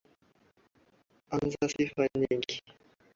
[1.33, 2.55] Anazo sifa nyingi.